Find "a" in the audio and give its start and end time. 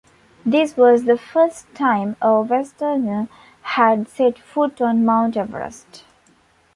2.23-2.41